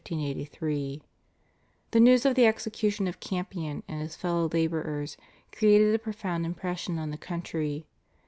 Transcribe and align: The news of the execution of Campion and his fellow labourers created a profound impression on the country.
The 0.03 0.99
news 1.99 2.25
of 2.25 2.33
the 2.33 2.47
execution 2.47 3.07
of 3.07 3.19
Campion 3.19 3.83
and 3.87 4.01
his 4.01 4.15
fellow 4.15 4.49
labourers 4.51 5.15
created 5.51 5.93
a 5.93 5.99
profound 5.99 6.43
impression 6.43 6.97
on 6.97 7.11
the 7.11 7.17
country. 7.19 7.85